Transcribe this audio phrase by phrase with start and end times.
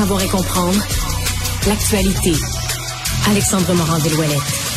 [0.00, 0.82] Savoir et comprendre
[1.68, 2.32] l'actualité.
[3.28, 4.70] Alexandre Morand-Villouellette.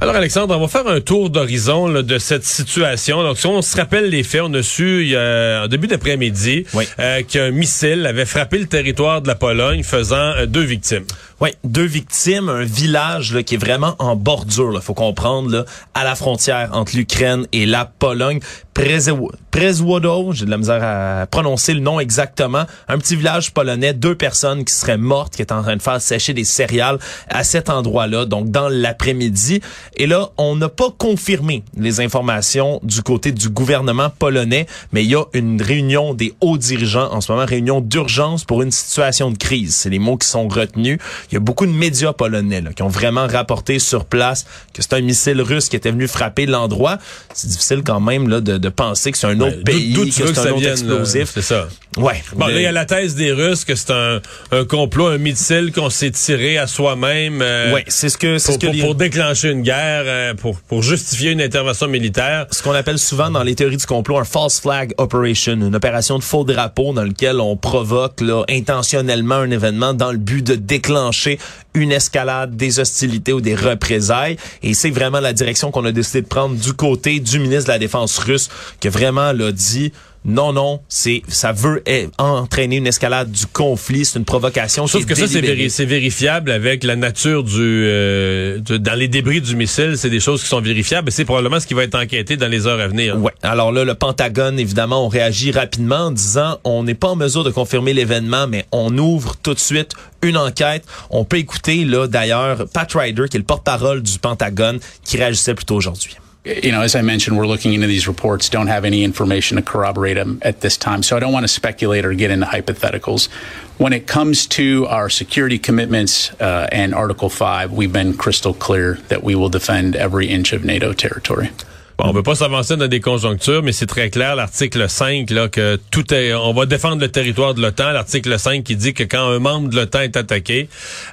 [0.00, 3.22] Alors Alexandre, on va faire un tour d'horizon de cette situation.
[3.22, 5.86] Donc si on se rappelle les faits, on a su il y a, en début
[5.86, 6.66] d'après-midi
[6.98, 11.04] euh, qu'un missile avait frappé le territoire de la Pologne, faisant euh, deux victimes.
[11.42, 15.64] Oui, deux victimes, un village là, qui est vraiment en bordure, il faut comprendre, là,
[15.92, 18.38] à la frontière entre l'Ukraine et la Pologne.
[18.74, 24.14] Prezwodo, j'ai de la misère à prononcer le nom exactement, un petit village polonais, deux
[24.14, 27.68] personnes qui seraient mortes, qui étaient en train de faire sécher des céréales à cet
[27.68, 29.60] endroit-là, donc dans l'après-midi.
[29.96, 35.10] Et là, on n'a pas confirmé les informations du côté du gouvernement polonais, mais il
[35.10, 39.30] y a une réunion des hauts dirigeants en ce moment, réunion d'urgence pour une situation
[39.30, 39.74] de crise.
[39.74, 40.98] C'est les mots qui sont retenus.
[41.32, 44.82] Il y a beaucoup de médias polonais là, qui ont vraiment rapporté sur place que
[44.82, 46.98] c'est un missile russe qui était venu frapper l'endroit.
[47.32, 50.38] C'est difficile quand même là, de, de penser que c'est un autre pays, que c'est
[50.38, 51.30] un autre explosif.
[51.32, 51.68] C'est ça.
[51.98, 52.22] Ouais.
[52.34, 54.20] Bon, là, il y a la thèse des Russes que c'est un,
[54.50, 57.42] un complot, un missile qu'on s'est tiré à soi-même.
[57.42, 60.34] Euh, ouais, c'est ce que c'est pour, ce que pour, pour, déclencher une guerre, euh,
[60.34, 62.46] pour, pour justifier une intervention militaire.
[62.50, 66.18] Ce qu'on appelle souvent dans les théories du complot un false flag operation, une opération
[66.18, 70.54] de faux drapeau dans lequel on provoque là, intentionnellement un événement dans le but de
[70.54, 71.38] déclencher
[71.74, 74.38] une escalade des hostilités ou des représailles.
[74.62, 77.72] Et c'est vraiment la direction qu'on a décidé de prendre du côté du ministre de
[77.72, 78.48] la Défense russe,
[78.80, 79.92] qui vraiment l'a dit
[80.24, 81.82] non, non, c'est ça veut
[82.18, 84.86] entraîner une escalade du conflit, c'est une provocation.
[84.86, 89.94] Sauf que ça, c'est vérifiable avec la nature du, euh, dans les débris du missile,
[89.96, 91.08] c'est des choses qui sont vérifiables.
[91.08, 93.18] et C'est probablement ce qui va être enquêté dans les heures à venir.
[93.18, 93.32] Ouais.
[93.42, 97.42] Alors là, le Pentagone, évidemment, on réagit rapidement en disant, on n'est pas en mesure
[97.42, 100.84] de confirmer l'événement, mais on ouvre tout de suite une enquête.
[101.10, 105.54] On peut écouter là d'ailleurs Pat Ryder, qui est le porte-parole du Pentagone, qui réagissait
[105.54, 106.16] plutôt aujourd'hui.
[106.44, 109.62] You know, as I mentioned, we're looking into these reports, don't have any information to
[109.62, 111.02] corroborate them at this time.
[111.04, 113.30] So I don't want to speculate or get into hypotheticals.
[113.78, 118.94] When it comes to our security commitments uh, and Article 5, we've been crystal clear
[119.08, 121.50] that we will defend every inch of NATO territory.
[121.98, 125.48] Bon, on veut pas s'avancer dans des conjonctures, mais c'est très clair, l'article 5, là,
[125.48, 127.90] que tout est, on va défendre le territoire de l'OTAN.
[127.92, 130.68] L'article 5 qui dit que quand un membre de l'OTAN est attaqué,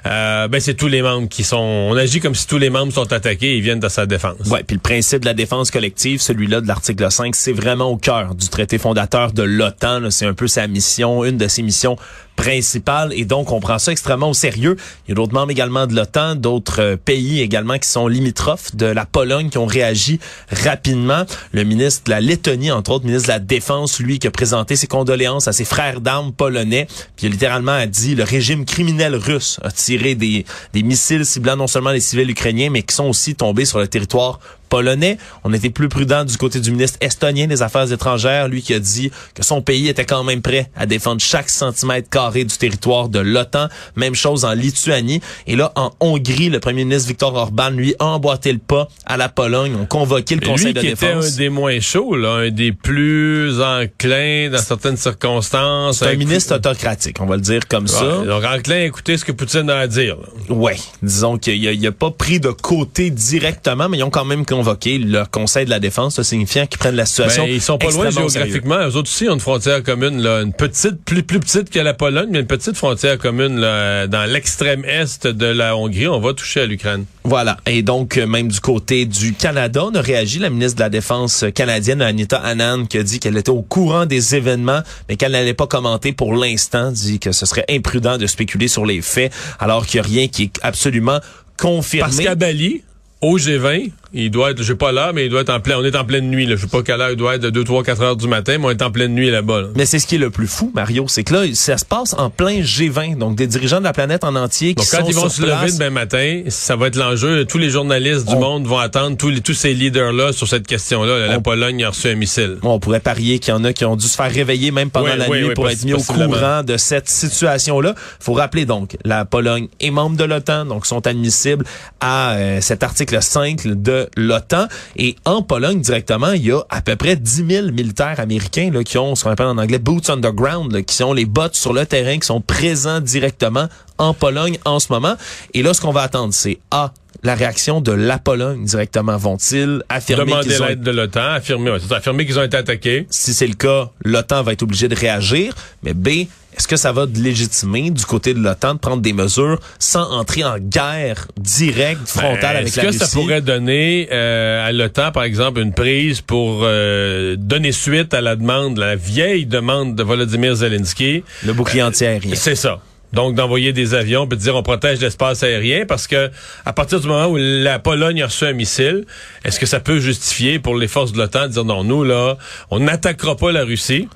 [0.06, 2.92] euh, ben, c'est tous les membres qui sont, on agit comme si tous les membres
[2.92, 4.48] sont attaqués et viennent de sa défense.
[4.50, 7.96] Ouais, puis le principe de la défense collective, celui-là de l'article 5, c'est vraiment au
[7.96, 10.10] cœur du traité fondateur de l'OTAN.
[10.10, 11.96] C'est un peu sa mission, une de ses missions
[12.36, 14.76] principale et donc on prend ça extrêmement au sérieux.
[15.06, 18.74] Il y a d'autres membres également de l'OTAN, d'autres euh, pays également qui sont limitrophes
[18.74, 20.20] de la Pologne qui ont réagi
[20.50, 21.24] rapidement.
[21.52, 24.76] Le ministre de la Lettonie, entre autres, ministre de la Défense, lui, qui a présenté
[24.76, 26.86] ses condoléances à ses frères d'armes polonais,
[27.16, 31.56] puis il littéralement a dit le régime criminel russe a tiré des, des missiles ciblant
[31.56, 35.18] non seulement les civils ukrainiens, mais qui sont aussi tombés sur le territoire polonais.
[35.44, 38.78] On était plus prudent du côté du ministre estonien des Affaires étrangères, lui qui a
[38.78, 43.10] dit que son pays était quand même prêt à défendre chaque centimètre carré du territoire
[43.10, 43.68] de l'OTAN.
[43.96, 45.20] Même chose en Lituanie.
[45.46, 49.16] Et là, en Hongrie, le premier ministre Viktor Orban, lui, a emboîté le pas à
[49.16, 49.76] la Pologne.
[49.78, 51.26] On convoqué le Conseil de défense.
[51.26, 55.98] Était un des moins chauds, là, un des plus enclins dans certaines circonstances.
[55.98, 58.22] C'est un ministre autocratique, on va le dire comme ça.
[58.24, 60.16] Donc enclin à écouter ce que Poutine a à dire.
[60.48, 64.44] Ouais, disons qu'il a, a, pas pris de côté directement, mais ils ont quand même
[64.60, 67.44] convoqué le Conseil de la défense, ça signifiant qu'ils prennent la situation.
[67.44, 68.78] Ben, ils sont pas loin géographiquement.
[68.86, 71.94] Eux autres aussi ont une frontière commune, là, une petite, plus, plus petite que la
[71.94, 76.08] Pologne, mais une petite frontière commune là, dans l'extrême est de la Hongrie.
[76.08, 77.06] On va toucher à l'Ukraine.
[77.24, 77.56] Voilà.
[77.66, 80.38] Et donc, euh, même du côté du Canada, on a réagi.
[80.38, 84.04] La ministre de la Défense canadienne, Anita Anand, qui a dit qu'elle était au courant
[84.04, 88.26] des événements, mais qu'elle n'allait pas commenter pour l'instant, dit que ce serait imprudent de
[88.26, 91.20] spéculer sur les faits, alors qu'il n'y a rien qui est absolument
[91.56, 92.10] confirmé.
[92.10, 92.82] Parce qu'à Bali,
[93.20, 95.78] au G20, il doit être, je sais pas l'heure, mais il doit être en plein,
[95.78, 96.56] on est en pleine nuit, là.
[96.56, 98.58] Je sais pas quelle heure il doit être, de 2, 3, 4 heures du matin,
[98.58, 100.72] mais on est en pleine nuit là-bas, Mais c'est ce qui est le plus fou,
[100.74, 103.92] Mario, c'est que là, ça se passe en plein G20, donc des dirigeants de la
[103.92, 106.88] planète en entier qui donc, quand sont ils vont se lever demain matin, ça va
[106.88, 107.44] être l'enjeu.
[107.44, 111.28] Tous les journalistes du monde vont attendre tous, les, tous ces leaders-là sur cette question-là.
[111.28, 112.58] La Pologne a reçu un missile.
[112.62, 115.14] On pourrait parier qu'il y en a qui ont dû se faire réveiller même pendant
[115.14, 117.94] la nuit pour être mis au courant de cette situation-là.
[118.18, 121.64] Faut rappeler donc, la Pologne est membre de l'OTAN, donc sont admissibles
[122.00, 124.66] à euh, cet article 5 de l'OTAN.
[124.96, 128.98] Et en Pologne, directement, il y a à peu près 10 000 militaires américains qui
[128.98, 131.86] ont ce qu'on appelle en anglais boots underground, là, qui sont les bottes sur le
[131.86, 133.68] terrain, qui sont présents directement
[133.98, 135.14] en Pologne en ce moment.
[135.54, 139.16] Et là, ce qu'on va attendre, c'est A, la réaction de la Pologne directement?
[139.16, 140.66] Vont-ils affirmer Demander qu'ils ont...
[140.66, 143.06] l'aide de l'OTAN, affirmer, ouais, affirmer qu'ils ont été attaqués.
[143.10, 145.54] Si c'est le cas, l'OTAN va être obligé de réagir.
[145.82, 146.08] Mais B,
[146.56, 150.44] est-ce que ça va légitimer du côté de l'OTAN de prendre des mesures sans entrer
[150.44, 152.98] en guerre directe, frontale Ben, avec la Est-ce que Russie?
[152.98, 158.20] ça pourrait donner euh, à l'OTAN, par exemple, une prise pour euh, donner suite à
[158.20, 161.22] la demande, la vieille demande de Volodymyr Zelensky?
[161.46, 162.34] Le bouclier anti-aérien.
[162.34, 162.80] C'est ça.
[163.12, 166.30] Donc d'envoyer des avions puis de dire on protège l'espace aérien parce que
[166.64, 169.04] à partir du moment où la Pologne a reçu un missile,
[169.44, 172.36] est-ce que ça peut justifier pour les forces de l'OTAN de dire non nous là,
[172.70, 174.08] on n'attaquera pas la Russie,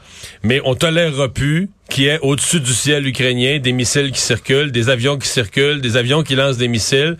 [0.42, 4.72] mais on tolérera plus qu'il y ait au-dessus du ciel ukrainien des missiles qui circulent,
[4.72, 7.16] des avions qui circulent, des avions qui lancent des missiles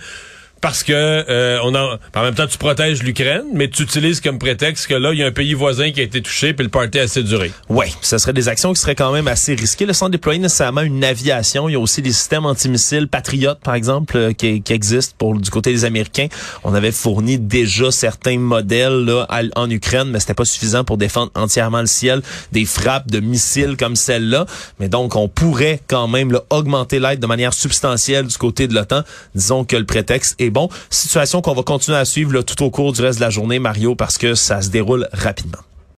[0.64, 4.86] parce que euh, on en, même temps tu protèges l'Ukraine, mais tu utilises comme prétexte
[4.86, 7.00] que là il y a un pays voisin qui a été touché puis le party
[7.00, 7.52] assez duré.
[7.68, 9.84] Oui, ce serait des actions qui seraient quand même assez risquées.
[9.84, 11.68] Le sans déployer nécessairement une aviation.
[11.68, 15.38] Il y a aussi des systèmes antimissiles Patriot, par exemple, euh, qui, qui existent pour
[15.38, 16.28] du côté des Américains.
[16.62, 19.26] On avait fourni déjà certains modèles là,
[19.56, 22.22] en Ukraine, mais c'était pas suffisant pour défendre entièrement le ciel
[22.52, 24.46] des frappes de missiles comme celle-là.
[24.80, 28.74] Mais donc, on pourrait quand même là, augmenter l'aide de manière substantielle du côté de
[28.74, 29.02] l'OTAN.
[29.34, 30.70] Disons que le prétexte est bon.
[30.88, 33.94] Situation qu'on va continuer à suivre tout au cours du reste de la journée, Mario,
[33.94, 35.58] parce que ça se déroule rapidement.